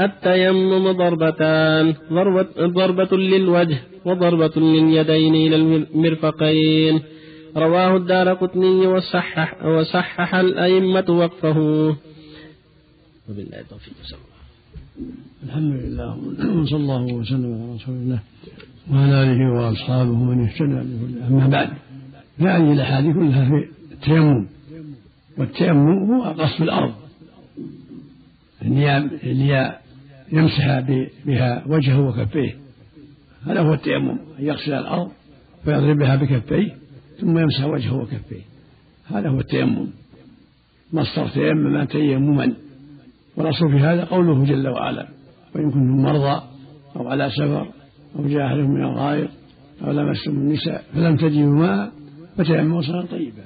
التيمم 0.00 0.92
ضربتان 0.92 1.94
ضربة, 2.12 2.46
ضربة 2.60 3.16
للوجه 3.16 3.78
وضربة 4.04 4.52
لليدين 4.56 5.34
إلى 5.34 5.56
المرفقين. 5.56 7.00
رواه 7.56 7.96
الدار 7.96 8.34
قطني 8.34 8.86
وصحح, 8.86 9.64
وصحح 9.64 10.34
الأئمة 10.34 11.04
وقفه. 11.08 11.58
وبالله 13.28 13.60
التوفيق 13.60 13.94
صلى 14.02 14.18
الله 14.18 14.38
الحمد 15.44 15.72
لله. 15.72 16.16
وصلى 16.62 16.76
الله 16.76 17.14
وسلم 17.14 17.54
على 17.54 17.74
رسول 17.74 17.94
الله 17.94 18.20
وعلى 18.90 19.22
آله 19.22 19.52
وأصحابه 19.52 20.16
من 20.16 20.44
اهتدى 20.44 20.64
بهداه. 20.64 21.26
أما 21.28 21.48
بعد 21.48 21.68
فهذه 22.38 22.72
الأحاديث 22.72 23.14
كلها 23.14 23.48
في 23.48 23.68
التيمم. 23.92 24.46
والتيمم 25.38 26.12
هو 26.12 26.24
قصف 26.24 26.62
الأرض. 26.62 26.94
ليمسح 30.32 30.80
بها 31.26 31.64
وجهه 31.66 32.08
وكفيه. 32.08 32.56
هذا 33.46 33.60
هو 33.60 33.74
التيمم 33.74 34.18
أن 34.38 34.44
يغسل 34.44 34.72
الأرض 34.72 35.10
ويضرب 35.66 35.98
بها 35.98 36.16
بكفيه 36.16 36.76
ثم 37.20 37.38
يمسح 37.38 37.64
وجهه 37.64 37.96
وكفيه. 37.96 38.42
هذا 39.06 39.28
هو 39.28 39.40
التيمم. 39.40 39.86
مصدر 40.92 41.28
تيمم 41.28 41.84
تيمما. 41.84 42.54
والأصل 43.38 43.70
في 43.70 43.78
هذا 43.78 44.04
قوله 44.04 44.44
جل 44.44 44.68
وعلا 44.68 45.08
وإن 45.54 45.70
كنتم 45.70 46.02
مرضى 46.02 46.42
أو 46.96 47.08
على 47.08 47.30
سفر 47.30 47.72
أو 48.18 48.28
جاء 48.28 48.46
أحدهم 48.46 48.70
من 48.70 48.84
الغائط 48.84 49.30
أو 49.84 49.92
لمستم 49.92 50.30
النساء 50.30 50.84
فلم 50.94 51.16
تجدوا 51.16 51.54
ماء 51.54 51.92
فتيمموا 52.36 52.82
صلاة 52.82 53.06
طيبة 53.06 53.42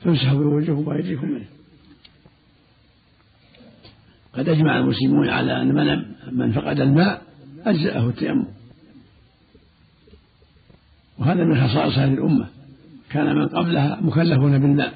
فامسحوا 0.00 0.38
بوجهكم 0.38 0.88
وأيديكم 0.88 1.28
منه. 1.28 1.46
قد 4.32 4.48
أجمع 4.48 4.78
المسلمون 4.78 5.28
على 5.28 5.62
أن 5.62 5.74
من 5.74 6.04
من 6.38 6.52
فقد 6.52 6.80
الماء 6.80 7.22
أجزأه 7.66 8.08
التيمم. 8.08 8.46
وهذا 11.18 11.44
من 11.44 11.68
خصائص 11.68 11.98
هذه 11.98 12.14
الأمة. 12.14 12.46
كان 13.10 13.36
من 13.36 13.48
قبلها 13.48 13.98
مكلفون 14.00 14.58
بالماء. 14.58 14.94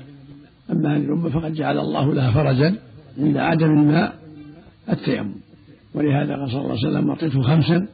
أما 0.71 0.97
هذه 0.97 1.01
الأمة 1.01 1.31
فقد 1.31 1.55
جعل 1.55 1.79
الله 1.79 2.15
لها 2.15 2.31
فرجا 2.31 2.77
عند 3.19 3.37
عدم 3.37 3.71
الماء 3.71 4.19
التيمم. 4.89 5.35
ولهذا 5.95 6.37
قال 6.37 6.51
صلى 6.51 6.61
الله 6.61 6.71
عليه 6.71 6.89
وسلم 6.89 7.11
أعطيته 7.11 7.43
خمسا 7.43 7.87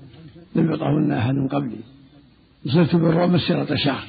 لم 0.56 0.70
يعطهن 0.70 1.12
أحد 1.12 1.34
قبلي. 1.50 1.76
صرت 2.66 2.96
بالرعب 2.96 3.30
مسيرة 3.30 3.74
شهر. 3.74 4.04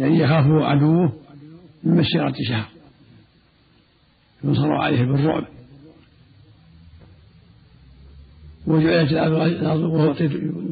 يعني 0.00 0.18
يخافه 0.18 0.64
عدوه 0.64 1.12
من 1.84 1.96
مسيرة 1.96 2.34
شهر. 2.48 2.68
ينصر 4.44 4.72
عليه 4.72 5.04
بالرعب 5.04 5.44
وجعلت 8.66 9.12
الأرض 9.12 9.82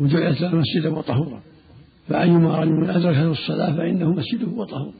وجعلت 0.01 0.43
المسجد 0.43 0.87
وطهورا. 0.87 1.41
فأيما 2.09 2.59
رجل 2.59 2.91
أدركه 2.91 3.31
الصلاة 3.31 3.77
فإنه 3.77 4.13
مسجده 4.13 4.47
وطهوره 4.47 4.95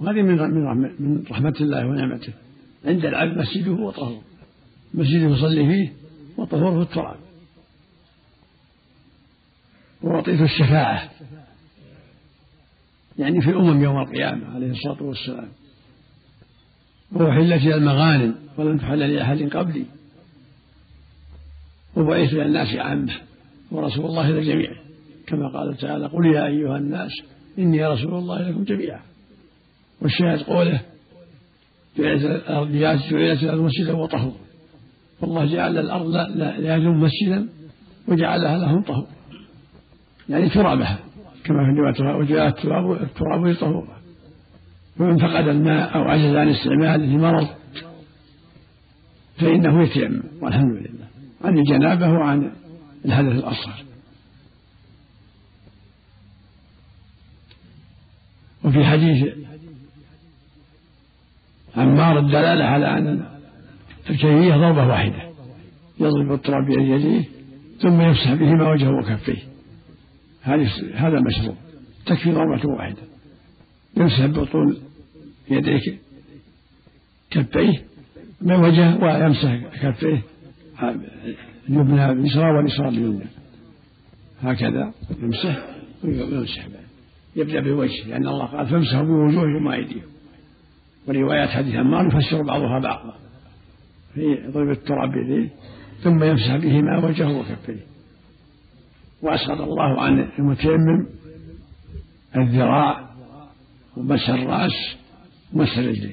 وهذه 0.00 0.22
من 0.22 0.36
من 0.98 1.24
رحمة 1.30 1.54
الله 1.60 1.86
ونعمته. 1.86 2.32
عند 2.84 3.06
العبد 3.06 3.38
مسجده 3.38 3.72
وطهور. 3.72 4.22
مسجده 4.94 5.28
يصلي 5.28 5.66
فيه 5.66 5.92
وطهوره 6.36 6.82
التراب. 6.82 7.16
وأعطيته 10.02 10.44
الشفاعة. 10.44 11.10
يعني 13.18 13.40
في 13.40 13.50
الأمم 13.50 13.82
يوم 13.82 13.98
القيامة 14.00 14.54
عليه 14.54 14.70
الصلاة 14.70 15.02
والسلام. 15.02 15.48
وأحلت 17.12 17.62
إلى 17.62 17.74
المغانم 17.74 18.34
ولم 18.56 18.78
تحل 18.78 19.14
لأحد 19.14 19.42
قبلي. 19.42 19.84
وبعث 21.96 22.32
إلى 22.32 22.42
الناس 22.42 22.76
عامة 22.76 23.14
ورسول 23.70 24.06
الله 24.06 24.30
إلى 24.30 24.38
الجميع. 24.38 24.70
كما 25.26 25.48
قال 25.48 25.76
تعالى 25.76 26.06
قل 26.06 26.26
يا 26.26 26.46
أيها 26.46 26.76
الناس 26.76 27.10
إني 27.58 27.86
رسول 27.86 28.14
الله 28.14 28.50
لكم 28.50 28.64
جميعا. 28.64 29.00
والشاهد 30.02 30.42
قوله 30.42 30.80
جعلت 31.96 32.24
الأرض 33.42 33.60
مسجدا 33.60 33.92
وطهورا. 33.92 34.36
والله 35.20 35.44
جعل 35.44 35.78
الأرض 35.78 36.06
لا 36.36 36.76
يزوم 36.76 37.00
مسجدا 37.00 37.48
وجعلها 38.08 38.58
لهم 38.58 38.82
طهور 38.82 39.06
يعني 40.28 40.48
ترابها 40.48 40.98
كما 41.44 41.64
في 41.64 42.00
الرواية 42.00 42.16
وجعل 42.16 42.48
التراب 42.48 43.02
التراب 43.02 43.54
طهورا 43.54 43.98
ومن 45.00 45.18
فقد 45.18 45.48
الماء 45.48 45.94
أو 45.94 46.02
عجز 46.02 46.34
عن 46.34 46.48
استعماله 46.48 46.96
لمرض 46.96 47.48
فإنه 49.38 49.82
يتيمم 49.82 50.22
والحمد 50.42 50.76
لله. 50.76 51.08
عن 51.44 51.58
الجنابة 51.58 52.08
وعن 52.08 52.52
الحدث 53.04 53.32
الأصغر. 53.32 53.84
وفي 58.64 58.84
حديث 58.84 59.34
عمار 61.78 62.18
الدلالة 62.18 62.64
على 62.64 62.98
أن 62.98 63.24
الكيفية 64.10 64.56
ضربة 64.56 64.86
واحدة. 64.86 65.28
يضرب 66.00 66.32
التراب 66.32 66.66
بيده 66.66 67.24
ثم 67.80 68.00
يمسح 68.00 68.34
بهما 68.34 68.70
وجهه 68.70 68.90
وكفيه. 68.98 69.42
هذا 70.94 71.20
مشروع. 71.20 71.54
تكفي 72.06 72.32
ضربة 72.32 72.68
واحدة. 72.68 73.02
يمسح 73.96 74.26
بطول 74.26 74.78
يديه 75.50 75.98
كفيه 77.30 77.82
من 78.40 78.54
وجهه 78.54 79.04
ويمسح 79.04 79.56
كفيه 79.82 80.22
اليمنى 81.68 82.12
اليسرى 82.12 82.50
واليسرى 82.50 82.88
اليمنى. 82.88 83.26
هكذا 84.42 84.92
يمسح 85.22 85.58
ويمسح. 86.04 86.66
يبدأ 87.36 87.60
بالوجه 87.60 88.08
لأن 88.08 88.26
الله 88.26 88.46
قال 88.46 88.66
فامسحوا 88.66 89.02
بوجوهكم 89.02 89.66
وأيديكم. 89.66 90.08
وروايات 91.06 91.48
حديث 91.48 91.74
عمار 91.74 92.06
يفسر 92.06 92.42
بعضها 92.42 92.78
بعضا 92.78 93.14
في 94.14 94.50
ضرب 94.50 94.70
التراب 94.70 95.10
بيديه 95.10 95.48
ثم 96.02 96.24
يمسح 96.24 96.56
بهما 96.56 97.04
وجهه 97.04 97.38
وكفيه. 97.38 97.86
وأسقط 99.22 99.60
الله 99.60 100.02
عن 100.02 100.28
المتيمم 100.38 101.06
الذراع 102.36 103.08
ومسح 103.96 104.30
الرأس 104.30 104.96
ومسح 105.52 105.78
الرجلين 105.78 106.12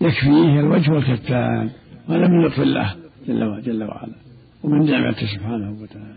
يكفيه 0.00 0.60
الوجه 0.60 0.90
والكفان 0.90 1.70
وهذا 2.08 2.28
من 2.28 2.44
لطف 2.44 2.60
الله 2.60 2.94
جل, 3.28 3.62
جل 3.62 3.84
وعلا. 3.84 4.14
ومن 4.62 4.90
نعمته 4.90 5.26
سبحانه 5.26 5.82
وتعالى. 5.82 6.16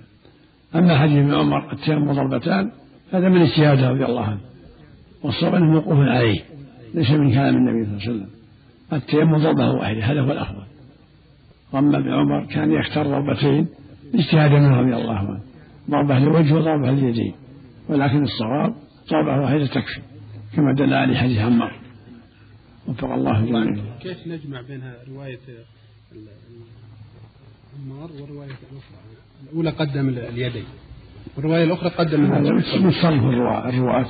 أما 0.75 1.00
حديث 1.00 1.18
ابن 1.18 1.34
عمر 1.34 1.74
التيمم 1.74 2.13
ضربتان 2.13 2.72
هذا 3.13 3.30
من 3.30 3.41
اجتهاده 3.41 3.89
رضي 3.89 4.06
الله 4.06 4.25
عنه. 4.25 4.39
والصواب 5.24 5.56
أنه 5.56 5.72
موقوف 5.72 5.98
عليه. 6.00 6.41
ليس 6.93 7.12
من 7.12 7.31
كلام 7.31 7.55
النبي 7.55 7.86
صلى 7.86 7.93
الله 7.93 8.01
عليه 8.03 8.12
وسلم. 8.12 8.29
التيمم 8.93 9.38
ضربة 9.38 9.71
واحدة 9.71 10.03
هذا 10.05 10.21
هو 10.21 10.31
الأفضل. 10.31 10.63
وأما 11.74 11.98
ابن 11.98 12.13
عمر 12.13 12.45
كان 12.45 12.71
يختار 12.71 13.07
ضربتين 13.07 13.67
اجتهادا 14.15 14.60
منه 14.60 14.81
رضي 14.81 14.95
الله 14.95 15.13
عنه 15.13 15.41
ضربة 15.89 16.19
للوجه 16.19 16.53
وضربة 16.53 16.91
لليدين 16.91 17.33
ولكن 17.89 18.24
الصواب 18.24 18.74
ضربة 19.10 19.41
واحدة 19.41 19.65
تكفي 19.65 20.01
كما 20.55 20.74
دل 20.74 20.93
عليه 20.93 21.17
حديث 21.17 21.39
عمار. 21.39 21.79
وفق 22.88 23.12
الله 23.13 23.39
الجميع. 23.39 23.83
كيف 24.01 24.27
نجمع 24.27 24.62
بين 24.62 24.81
رواية 25.10 25.39
عمار 27.79 28.10
والرواية 28.21 28.50
الأخرى؟ 28.50 28.98
الأولى 29.43 29.69
قدم 29.69 30.10
اليدين 30.10 30.63
والرواية 31.38 31.63
الأخرى 31.63 31.89
قدم 31.89 32.33
هذا 32.33 32.51
متصرف 32.51 33.24
الرواة. 33.24 34.05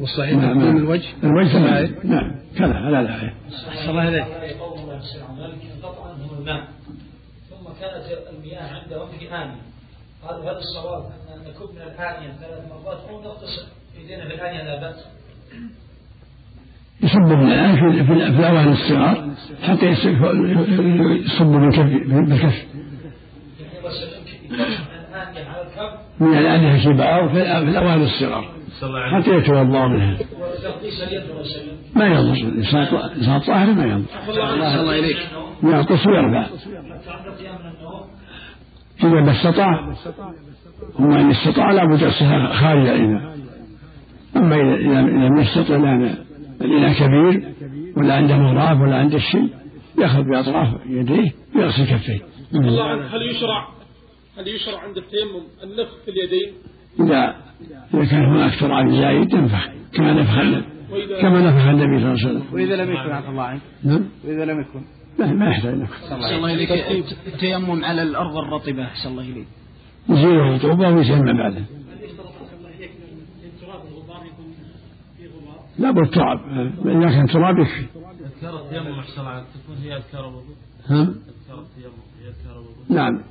والصحيح 0.00 0.32
نعم، 0.36 0.40
تقديم 0.54 0.62
نعم. 0.68 0.76
الوجه. 0.76 1.08
الوجه 1.24 1.58
نعم. 2.04 2.32
كذا 2.58 2.74
على 2.74 3.00
الآية 3.00 3.34
أحسن 3.68 3.90
الله 3.90 4.08
إليك 4.08 4.24
ذلك 4.26 4.56
انقطع 5.76 6.04
عنهم 6.10 6.38
الماء 6.38 6.68
ثم 7.50 7.64
كانت 7.80 8.04
المياه 8.38 8.62
عندهم 8.82 9.08
في 9.18 9.34
آنية 9.34 9.60
قالوا 10.28 10.50
هل 10.50 10.56
الصواب 10.56 11.02
أن 11.04 11.40
نكب 11.40 11.74
من 11.74 11.82
الآنية؟ 11.82 12.32
ثلاث 12.40 12.70
مرات 12.70 13.00
أو 13.10 13.22
نغتسل 13.22 13.66
يدينا 14.04 14.28
في 14.28 14.34
الآنية 14.34 14.62
لا 14.62 14.80
بأس. 14.80 15.06
يصب 17.02 17.18
من 17.38 17.52
الآن 17.52 17.74
في, 17.74 17.98
في, 17.98 18.04
في 18.06 18.12
الأواني 18.12 18.72
الصغار 18.72 19.30
حتى 19.62 19.86
يصب 19.86 20.08
يصب 21.26 21.46
من 21.46 21.70
كف 21.72 22.06
بالكف 22.08 22.66
يعني 25.00 25.44
من 26.20 26.38
الآنية 26.38 26.38
الآن 26.38 26.74
الكبار 26.74 27.28
في 27.28 27.34
الأ- 27.34 27.64
في 27.64 27.70
الأواني 27.70 28.04
الصغار. 28.04 28.52
حتى 29.12 29.30
يتوضأ 29.30 29.88
منها 29.88 30.18
ما 31.96 32.06
يضر. 32.06 32.32
الإنسان 32.32 33.40
طاهر 33.40 33.72
ما 33.72 33.84
يضر. 33.84 34.04
أحسن 34.14 34.80
الله 34.80 34.98
إليك 34.98 35.18
يعطس 35.62 36.06
ويرفع 36.06 36.46
إذا 39.00 39.20
ما 39.20 39.32
استطاع 39.32 39.94
هو 41.00 41.12
إن 41.12 41.30
استطاع 41.30 41.72
لابد 41.72 42.02
يغسلها 42.02 42.54
خارج 42.54 42.88
الإناء 42.88 43.36
أما 44.36 44.56
إذا 44.56 45.00
لم 45.00 45.36
يستطع 45.36 45.76
لأن 45.76 46.14
الإناء 46.60 46.92
كبير 46.92 47.54
ولا 47.96 48.14
عنده 48.14 48.36
مغراف 48.36 48.80
ولا 48.80 48.96
عنده 48.96 49.18
شيء 49.18 49.48
يأخذ 49.98 50.22
بأطراف 50.22 50.68
يديه 50.86 51.32
ويغسل 51.56 51.84
كفيه. 51.84 52.20
الله 52.54 53.16
هل 53.16 53.22
يشرع 53.22 53.68
هل 54.38 54.48
يشرع 54.48 54.80
عند 54.80 54.96
التيمم 54.96 55.42
النفخ 55.62 55.92
في 56.04 56.10
اليدين؟ 56.10 56.52
إذا 57.00 57.36
إذا 57.94 58.04
كان 58.04 58.24
هناك 58.24 58.60
تراب 58.60 58.90
زايد 58.90 59.32
ينفخ 59.32 59.68
كما 59.92 60.12
نفخ 60.12 60.38
النبي 60.38 60.64
كما 61.20 61.40
نفخ 61.40 61.66
النبي 61.66 61.98
صلى 61.98 62.12
الله 62.12 62.20
عليه 62.20 62.38
وسلم. 62.38 62.44
وإذا 62.52 62.76
لم 62.76 62.90
يكن 62.90 63.10
عفى 63.10 63.28
الله 63.28 63.42
عنك 63.42 63.60
نعم. 63.84 64.04
وإذا 64.24 64.44
لم 64.44 64.60
يكن. 64.60 64.80
ما 65.18 65.32
ما 65.32 65.50
يحتاج 65.50 65.74
نفخ. 65.74 66.12
أحسن 66.12 66.34
الله 66.34 66.54
إليك. 66.54 66.72
التيمم 67.26 67.84
على 67.84 68.02
الأرض 68.02 68.36
الرطبة 68.36 68.84
أحسن 68.84 69.08
الله 69.08 69.22
إليك. 69.22 69.46
يزيل 70.08 70.40
الرطوبة 70.40 70.88
ويسمى 70.88 71.32
بعده. 71.32 71.64
لا 75.78 75.90
بد 75.90 76.10
تراب. 76.10 76.38
إذا 76.84 77.10
كان 77.10 77.26
تراب 77.26 77.58
يكفي. 77.58 77.86
أذكار 78.42 78.60
التيمم 78.60 78.98
أحسن 78.98 79.20
الله 79.20 79.40
تكون 79.40 79.76
هي 79.82 79.96
أذكار 79.96 80.28
الوضوء 80.28 80.56
ها؟ 80.86 81.02
أذكار 81.02 81.58
التيمم 81.60 82.02
هي 82.20 82.28
أذكار 82.28 82.52
الوضوء 82.52 82.84
نعم. 82.90 83.22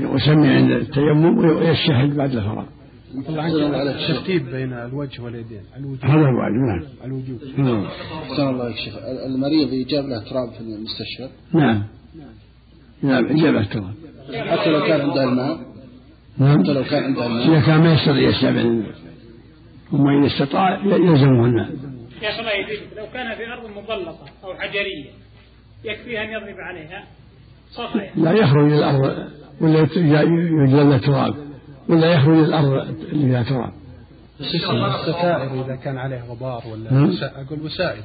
ويسمي 0.00 0.48
عند 0.48 0.70
التيمم 0.70 1.38
ويشهد 1.38 2.16
بعد 2.16 2.34
الفراغ 2.34 2.64
الترتيب 3.16 4.50
بين 4.50 4.72
الوجه 4.72 5.22
واليدين 5.22 5.60
هذا 6.02 6.14
الواجب 6.14 6.54
نعم. 6.54 6.82
الوجوب 7.04 7.38
نعم. 7.56 7.86
الله 8.38 8.70
يا 8.70 8.74
شيخ. 8.76 8.94
المريض 9.26 9.72
يجاب 9.72 10.04
له 10.04 10.18
تراب 10.30 10.52
في 10.52 10.60
المستشفى؟ 10.60 11.28
نعم. 11.52 11.82
نعم 13.02 13.26
إجابة 13.26 13.60
التراب 13.60 13.94
حتى 14.46 14.70
لو 14.70 14.86
كان 14.86 15.00
عنده 15.00 15.24
الماء؟ 15.24 15.60
نعم. 16.38 16.62
حتى 16.62 16.72
لو 16.72 16.84
كان 16.84 17.04
عنده 17.04 17.26
الماء. 17.26 17.66
كان 17.66 17.80
ما 17.80 17.94
يستطيع 17.94 18.28
يستعمل 18.28 18.86
ثم 19.90 20.08
إذا 20.08 20.26
استطاع 20.26 20.84
يلزمه 20.84 21.44
الماء 21.46 21.70
شيخ 22.20 22.38
الله 22.38 22.50
يهديك. 22.50 22.80
لو 22.96 23.06
كان 23.14 23.36
في 23.36 23.52
أرض 23.52 23.70
مبلطة 23.70 24.24
أو 24.44 24.54
حجرية 24.54 25.10
يكفيه 25.84 26.22
أن 26.22 26.28
يضرب 26.28 26.56
عليها. 26.58 27.04
لا 28.16 28.32
يخرج 28.32 28.72
الأرض 28.72 29.28
ولا 29.60 29.80
يت- 29.80 29.96
يوجد 29.96 30.74
له 30.74 30.98
تراب. 30.98 31.34
ولا 31.88 32.12
يخرج 32.12 32.38
الأرض 32.38 32.88
اللي 33.12 33.26
فيها 33.28 33.42
تراب 33.42 33.72
الستائر 34.40 35.64
إذا 35.64 35.76
كان 35.76 35.96
عليه 35.96 36.22
غبار 36.30 36.62
ولا 36.72 36.90
أقول 37.22 37.62
وسائد 37.62 38.04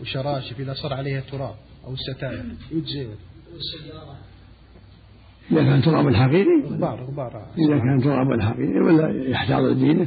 وشراشف 0.00 0.60
إذا 0.60 0.72
صار 0.74 0.94
عليها 0.94 1.20
تراب 1.20 1.54
أو 1.86 1.92
الستائر. 1.92 2.42
يجزي 2.72 3.06
إذا 5.50 5.62
كان 5.62 5.82
تراب 5.82 6.08
الحقيقي؟ 6.08 6.62
غبار 6.70 7.04
غبار. 7.04 7.46
إذا 7.58 7.78
كان 7.78 8.00
تراب 8.04 8.32
الحقيقي 8.32 8.80
ولا 8.80 9.28
يحتاط 9.30 9.76
دينه 9.76 10.06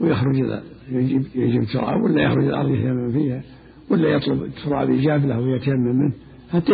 ويخرج 0.00 0.36
إذا 0.44 0.62
يجيب, 0.90 1.26
يجيب 1.34 1.64
تراب 1.64 2.02
ولا 2.02 2.22
يخرج 2.22 2.44
الأرض 2.44 2.70
يتيمم 2.70 3.12
فيها 3.12 3.42
ولا 3.90 4.08
يطلب 4.08 4.42
التراب 4.42 4.90
يجاب 4.90 5.26
له 5.26 5.38
ويتيمم 5.38 5.96
منه. 5.98 6.12
حتى 6.52 6.72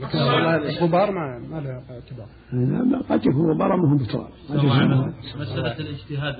لكن 0.00 0.18
والله 0.18 0.56
الغبار 0.56 1.10
ما 1.10 1.38
ما 1.50 1.60
له 1.60 1.82
اعتبار. 1.90 2.26
لا، 2.52 2.98
قد 3.10 3.26
يكون 3.26 3.50
غبارا 3.50 3.76
مهم 3.76 3.96
بتراب. 3.96 4.28
قد 4.48 4.64
يكون 4.64 5.14
مسألة 5.36 5.78
الاجتهاد 5.78 6.36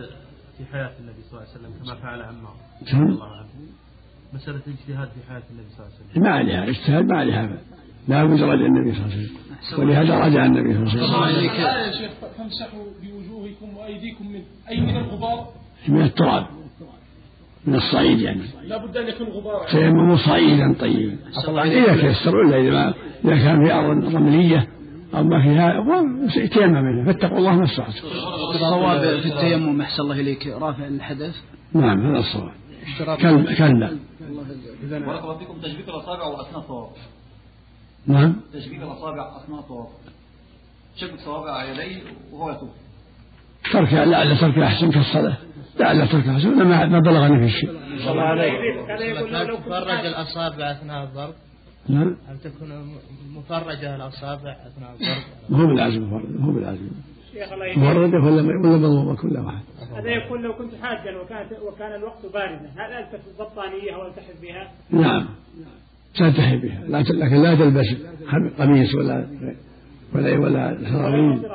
في 0.59 0.65
حياة 0.73 0.91
النبي 1.01 1.23
صلى 1.31 1.41
الله 1.41 1.49
عليه 1.49 1.59
وسلم 1.59 1.73
كما 1.85 1.95
فعل 1.95 2.23
عمار. 2.23 2.57
رضي 2.83 3.13
الله 3.13 3.37
عنه. 3.37 3.49
مسألة 4.33 4.61
الاجتهاد 4.67 5.09
في 5.09 5.29
حياة 5.29 5.43
النبي 5.51 5.69
صلى 5.71 5.87
الله 5.87 5.97
عليه 5.97 6.11
وسلم. 6.11 6.23
ما 6.23 6.31
عليها 6.31 6.69
اجتهاد 6.69 7.05
ما 7.05 7.17
عليها. 7.19 7.59
لا 8.09 8.25
بد 8.25 8.43
رجع 8.43 8.67
النبي 8.67 8.93
صلى 8.93 9.05
الله 9.05 9.15
عليه 9.15 9.29
وسلم. 9.63 9.81
ولهذا 9.81 10.21
رجع 10.27 10.45
النبي 10.47 10.91
صلى 10.91 11.05
الله 11.05 11.25
عليه 11.25 11.51
وسلم. 11.51 11.61
يا 11.61 11.93
شيخ 11.93 12.13
فامسحوا 12.37 12.85
بوجوهكم 13.03 13.77
وأيديكم 13.77 14.33
من 14.33 14.43
أي 14.69 14.81
من 14.81 14.97
الغبار؟ 14.97 15.47
من 15.89 16.03
التراب. 16.03 16.47
من 17.67 17.75
الصعيد 17.75 18.21
يعني. 18.21 18.43
لا 18.63 18.87
بد 18.87 18.97
أن 18.97 19.09
يكون 19.09 19.27
غبارا 19.27 19.71
تيمموا 19.71 20.17
صعيدا 20.17 20.75
طيبا. 20.81 21.17
إذا 21.65 21.97
تيسر 21.97 22.41
إلا 22.41 22.57
إذا 22.57 22.71
ما 22.71 22.95
إذا 23.25 23.37
كان 23.37 23.65
في 23.67 23.73
أرض 23.73 24.15
رملية 24.15 24.69
أو 25.15 25.25
ما 25.25 25.43
فيها 25.43 25.85
يتيمم 26.45 26.73
منها. 26.73 27.13
فاتقوا 27.13 27.39
الله 27.39 27.57
ما 27.57 27.65
استطعتم. 27.65 28.07
الصواب 28.55 29.21
في 29.21 29.27
التيمم 29.27 29.81
أحسن 29.81 30.03
الله 30.03 30.21
إليك. 30.21 30.47
رافع 30.47 30.87
الحدث. 30.87 31.37
نعم 31.75 32.07
هذا 32.07 32.19
الصواب. 32.19 32.53
كلا 32.99 33.55
كلا. 33.55 33.99
بارك 34.91 35.23
الله 35.23 35.39
فيكم. 35.39 35.59
تشبيك 35.63 35.89
الأصابع 35.89 36.25
وأثناء 36.25 36.61
الطواف 36.61 36.91
نعم. 38.07 38.37
تشبيك 38.53 38.83
الأصابع 38.83 39.37
أثناء 39.37 39.61
الطواف 39.61 39.89
شبك 40.97 41.19
صوابع 41.25 41.65
يديه 41.65 42.03
وهو 42.33 42.51
يطوف 42.51 42.71
ترك 43.73 43.93
لعل 43.93 44.39
ترك 44.39 44.59
أحسن 44.59 44.91
كالصلاة 45.79 45.93
لعل 45.95 46.09
ترك 46.09 46.25
أنا 46.27 46.65
ما 46.65 46.87
ما 46.87 46.99
بلغني 46.99 47.47
في 47.47 47.53
شيء 47.53 47.71
هذا 48.91 49.05
يقول 49.05 49.33
لو 49.33 49.39
لو 49.43 49.57
كنت 49.57 49.67
تفرج 49.67 50.07
الأصابع 50.07 50.71
أثناء 50.71 51.05
الضرب؟ 51.05 51.35
نعم. 51.89 52.17
أن 52.31 52.39
تكون 52.45 52.69
م- 52.69 53.39
مفرجة 53.39 53.97
الأصابع 53.97 54.51
أثناء 54.67 54.93
الضرب؟ 54.93 55.23
ما 55.49 55.59
هو 55.63 55.67
بالعزم 55.67 56.03
مفرد 56.03 56.41
هو 56.43 56.53
بالعزم. 56.53 56.89
شيخ 57.33 57.53
الله 57.53 57.67
يهديك 57.67 57.79
مفردة 57.79 58.19
ولا 58.19 58.43
ولا 58.43 58.77
مضمومة 58.77 59.17
كل 59.17 59.37
واحد. 59.39 59.63
هذا 59.97 60.09
يقول 60.11 60.43
لو 60.43 60.53
كنت 60.55 60.75
حاجا 60.83 61.17
وكانت 61.19 61.53
وكان 61.63 61.95
الوقت 61.95 62.27
باردا 62.35 62.71
هل 62.79 62.93
التف 62.93 63.21
البطانيه 63.29 63.97
والتحف 63.97 64.41
بها؟ 64.43 64.71
نعم. 64.91 65.27
تلتحي 66.19 66.57
بها. 66.57 66.81
لا 66.89 66.99
لكن 66.99 67.43
لا 67.43 67.55
تلبس 67.55 67.87
قميص 68.59 68.95
ولا 68.95 69.27
ولا 70.15 70.39
ولا 70.39 70.79
سراويل 70.91 71.47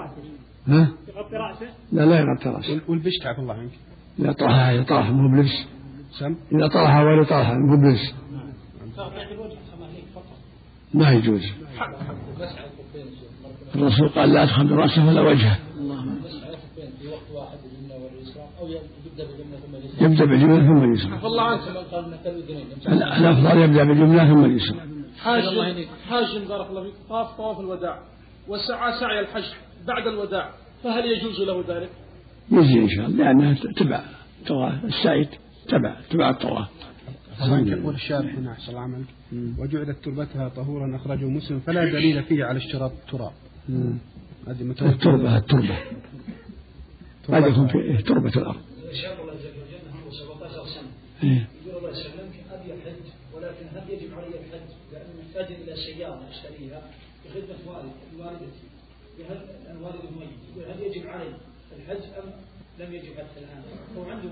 ها؟ 0.67 0.87
يغطي 1.07 1.35
رأسه؟ 1.35 1.67
لا 1.91 2.01
لا 2.05 2.19
يغطي 2.19 2.49
رأسه. 2.49 2.71
وال- 2.73 2.81
والبشت 2.87 3.25
عفى 3.25 3.39
الله 3.39 3.53
عنك. 3.53 3.71
إذا 4.19 4.31
طرحها 4.31 4.75
إذا 4.75 4.83
طرح 4.83 5.09
مو 5.09 5.27
بلبس 5.27 5.65
سم؟ 6.19 6.35
إذا 6.51 6.67
طرحها 6.67 7.03
ولا 7.03 7.23
طرحها 7.23 7.53
مو 7.53 7.77
بلبس 7.77 8.13
ما 10.93 11.11
يجوز. 11.11 11.41
الرسول 13.75 14.09
قال 14.09 14.33
لا 14.33 14.45
تخمر 14.45 14.71
رأسه 14.71 15.07
ولا 15.07 15.21
وجهه. 15.21 15.59
يبدأ 19.01 19.25
باليمنى 19.25 19.57
ثم 19.57 19.75
اليسرى. 19.75 20.05
يبدأ 20.05 20.25
بالجملة 20.25 20.67
ثم 20.67 20.83
اليسرى 20.83 21.13
عفى 21.13 21.25
الله 21.25 21.43
عنك 21.43 21.61
من 21.67 21.83
قال 21.91 22.05
مثل 22.11 22.29
الاذنين 22.29 22.67
ال- 22.87 23.03
الأفضل 23.03 23.61
يبدأ 23.61 23.83
بالجملة 23.83 24.27
ثم 24.27 24.45
اليسرى. 24.45 24.79
حاج 25.19 25.43
حاج 26.09 26.47
بارك 26.49 26.69
الله 26.69 26.83
فيك. 26.83 26.93
طاف 27.09 27.37
طواف 27.37 27.59
الوداع. 27.59 27.99
وسعى 28.47 28.99
سعي 28.99 29.19
الحج 29.19 29.43
بعد 29.87 30.07
الوداع. 30.07 30.49
فهل 30.83 31.05
يجوز 31.05 31.41
له 31.41 31.63
ذلك؟ 31.67 31.89
يجزي 32.51 32.79
إن 32.79 32.89
شاء 32.89 33.05
الله. 33.05 33.17
لأنها 33.23 33.55
تبع 33.75 34.03
طواف 34.47 34.85
السعيد 34.85 35.29
تبع 35.67 35.95
تبع 36.09 36.29
الطواف 36.29 36.67
يقول 37.41 37.95
الشارح 37.95 38.35
هنا 38.35 38.51
أحسن 38.51 38.69
الله 38.69 38.81
عملك. 38.81 39.05
وجعلت 39.57 39.97
تربتها 40.03 40.49
طهورا 40.49 40.95
أخرجه 40.95 41.25
مسلم 41.25 41.59
فلا 41.59 41.85
دليل 41.85 42.23
فيه 42.23 42.45
على 42.45 42.57
اشتراط 42.57 42.91
التراب. 42.91 43.31
التربة 44.81 45.37
التربة. 45.37 45.77
قد 47.27 47.47
يكون 47.47 47.67
في 47.67 48.03
تربة 48.03 48.29
الأرض. 48.29 48.61
شاء 48.93 49.21
الله 49.21 49.33
جل 49.33 49.55
وجل 49.61 49.85
عنده 49.93 50.11
17 50.11 50.65
سنه 50.65 50.91
إيه. 51.23 51.47
يقول 51.65 51.77
الله 51.77 51.89
يسلمك 51.89 52.35
أبي 52.51 52.73
الحج 52.73 53.05
ولكن 53.33 53.65
هل 53.75 53.83
يجب 53.93 54.13
علي 54.13 54.27
الحج 54.27 54.69
لأنه 54.91 55.11
محتاج 55.21 55.47
إلى 55.61 55.75
سيارة 55.75 56.21
أشتريها 56.29 56.81
بخدمة 57.25 57.61
والد 57.67 57.91
والدتي. 58.19 58.67
هل 59.29 59.37
أنا 59.69 59.79
والدي 59.79 60.07
ميت؟ 60.19 60.29
يقول 60.49 60.71
هل 60.71 60.79
يجب 60.81 61.07
علي 61.07 61.33
الحج 61.77 62.03
أم 62.17 62.29
لم 62.79 62.93
يجب 62.93 63.13
حتى 63.17 63.39
الآن؟ 63.39 63.61
هو 63.97 64.03
عنده 64.09 64.29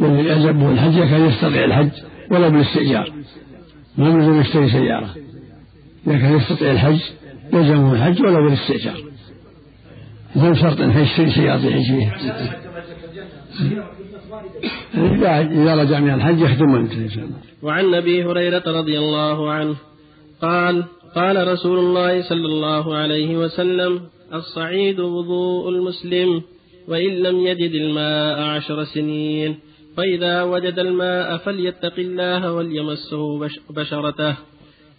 مال 0.00 0.26
يلزمه 0.26 0.70
الحج 0.70 0.98
كان 0.98 1.26
يستطيع 1.26 1.64
الحج 1.64 1.90
ولو 2.30 2.50
بالاستئجار 2.50 3.12
ما 3.98 4.08
يلزم 4.08 4.40
يشتري 4.40 4.70
سيارة. 4.70 5.14
إذا 6.06 6.18
كان 6.18 6.36
يستطيع 6.36 6.70
الحج 6.70 7.00
يلزمه 7.52 7.92
الحج 7.92 8.22
ولو 8.22 8.48
بالاستئجار 8.48 9.04
مو 10.36 10.54
شرط 10.54 10.80
أن 10.80 10.90
يشتري 10.90 11.30
سيارة 11.30 11.66
يعيش 11.66 11.86
فيها. 11.86 12.16
إذا 14.94 15.74
رجع 15.74 16.00
من 16.00 16.14
الحج 16.14 16.40
يختم 16.40 16.74
الإنسان 16.74 17.30
وعن 17.62 17.94
أبي 17.94 18.24
هريرة 18.24 18.62
رضي 18.66 18.98
الله 18.98 19.52
عنه 19.52 19.76
قال 20.42 20.84
قال 21.14 21.48
رسول 21.48 21.78
الله 21.78 22.22
صلى 22.22 22.46
الله 22.46 22.96
عليه 22.96 23.36
وسلم 23.36 24.00
الصعيد 24.34 25.00
وضوء 25.00 25.68
المسلم 25.68 26.42
وإن 26.88 27.10
لم 27.10 27.46
يجد 27.46 27.74
الماء 27.74 28.40
عشر 28.42 28.84
سنين. 28.84 29.58
فإذا 29.96 30.42
وجد 30.42 30.78
الماء 30.78 31.36
فليتق 31.36 31.98
الله 31.98 32.52
وليمسه 32.54 33.38
بش- 33.38 33.60
بشرته. 33.70 34.36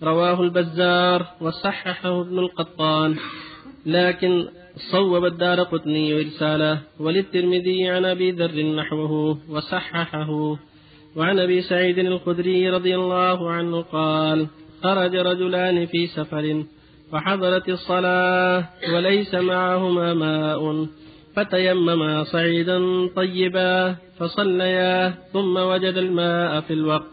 رواه 0.03 0.41
البزار 0.41 1.25
وصححه 1.41 2.21
ابن 2.21 2.39
القطان. 2.39 3.15
لكن 3.85 4.47
صوب 4.91 5.25
الدار 5.25 5.63
قطني 5.63 6.19
إرساله 6.19 6.79
وللترمذي 6.99 7.87
عن 7.87 8.05
أبي 8.05 8.31
ذر 8.31 8.63
نحوه 8.75 9.37
وصححه. 9.49 10.57
وعن 11.15 11.39
أبي 11.39 11.61
سعيد 11.61 11.99
الخدري 11.99 12.69
رضي 12.69 12.95
الله 12.95 13.49
عنه 13.51 13.81
قال 13.81 14.47
خرج 14.83 15.15
رجلان 15.15 15.85
في 15.85 16.07
سفر 16.07 16.63
وحضرت 17.13 17.69
الصلاة 17.69 18.63
وليس 18.93 19.35
معهما 19.35 20.13
ماء 20.13 20.87
فتيمما 21.35 22.23
صعيدا 22.23 23.07
طيبا 23.15 23.95
فصليا 24.19 25.13
ثم 25.33 25.57
وجد 25.57 25.97
الماء 25.97 26.61
في 26.61 26.73
الوقت 26.73 27.07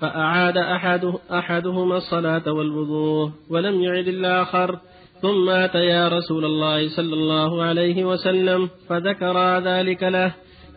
فأعاد 0.00 0.58
أحد 0.58 1.12
أحدهما 1.30 1.96
الصلاة 1.96 2.52
والوضوء 2.52 3.30
ولم 3.50 3.80
يعد 3.82 4.08
الآخر 4.08 4.78
ثم 5.22 5.48
أتيا 5.48 6.08
رسول 6.08 6.44
الله 6.44 6.88
صلى 6.88 7.14
الله 7.14 7.62
عليه 7.62 8.04
وسلم 8.04 8.68
فذكر 8.88 9.58
ذلك 9.58 10.02
له 10.02 10.32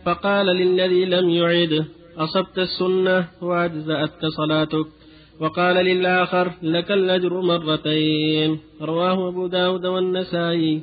فقال 0.05 0.45
للذي 0.45 1.05
لم 1.05 1.29
يعد 1.29 1.85
أصبت 2.17 2.57
السنة 2.57 3.27
وأجزأت 3.41 4.25
صلاتك. 4.37 4.87
وقال 5.39 5.75
للآخر 5.75 6.51
لك 6.63 6.91
الأجر 6.91 7.41
مرتين. 7.41 8.59
رواه 8.81 9.27
أبو 9.27 9.47
داود 9.47 9.85
والنسائي. 9.85 10.81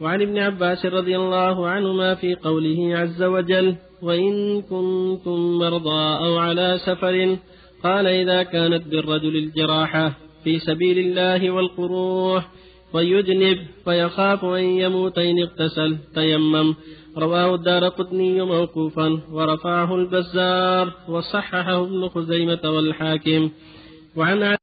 وعن 0.00 0.22
ابن 0.22 0.38
عباس 0.38 0.86
رضي 0.86 1.16
الله 1.16 1.66
عنهما 1.66 2.14
في 2.14 2.34
قوله 2.34 2.96
عز 2.96 3.22
وجل 3.22 3.76
وإن 4.02 4.62
كنتم 4.62 5.58
مرضى 5.58 6.24
أو 6.24 6.38
على 6.38 6.78
سفر 6.86 7.36
قال 7.84 8.06
إذا 8.06 8.42
كانت 8.42 8.88
بالرجل 8.88 9.36
الجراحة 9.36 10.12
في 10.44 10.58
سبيل 10.58 10.98
الله 10.98 11.50
والقروح 11.50 12.48
ويجنب 12.92 13.58
فيخاف 13.84 14.44
أن 14.44 14.64
يموت 14.64 15.18
إن 15.18 15.38
اغتسل 15.38 15.96
تيمم. 16.14 16.74
رواه 17.18 17.54
الدار 17.54 17.88
قطني 17.88 18.42
موقوفا. 18.42 19.20
ورفعه 19.32 19.94
البزار 19.94 20.92
وصححه 21.08 21.82
ابن 21.82 22.08
خزيمة 22.08 22.60
والحاكم. 22.64 23.50
وعن 24.16 24.56